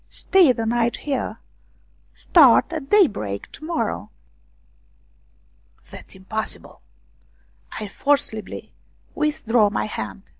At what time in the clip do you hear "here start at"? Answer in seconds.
1.05-2.89